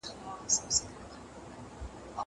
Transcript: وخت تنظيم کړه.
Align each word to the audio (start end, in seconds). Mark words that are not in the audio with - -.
وخت 0.03 0.55
تنظيم 0.61 0.93
کړه. 0.97 1.15